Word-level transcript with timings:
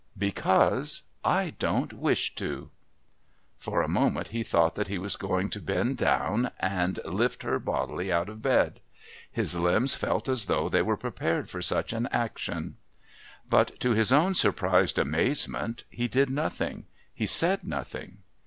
"Because 0.17 1.03
I 1.23 1.51
don't 1.59 1.93
wish 1.93 2.33
to 2.33 2.49
go." 2.61 2.69
For 3.59 3.83
a 3.83 3.87
moment 3.87 4.29
he 4.29 4.41
thought 4.41 4.73
that 4.73 4.87
he 4.87 4.97
was 4.97 5.15
going 5.15 5.47
to 5.51 5.61
bend 5.61 5.97
down 5.97 6.49
and 6.59 6.99
lift 7.05 7.43
her 7.43 7.59
bodily 7.59 8.11
out 8.11 8.27
of 8.27 8.41
bed. 8.41 8.79
His 9.31 9.55
limbs 9.55 9.93
felt 9.93 10.27
as 10.27 10.45
though 10.45 10.69
they 10.69 10.81
were 10.81 10.97
prepared 10.97 11.51
for 11.51 11.61
such 11.61 11.93
an 11.93 12.07
action. 12.11 12.77
But 13.47 13.79
to 13.81 13.91
his 13.91 14.11
own 14.11 14.33
surprised 14.33 14.97
amazement 14.97 15.83
he 15.87 16.07
did 16.07 16.31
nothing, 16.31 16.87
he 17.13 17.27
said 17.27 17.63
nothing. 17.63 18.23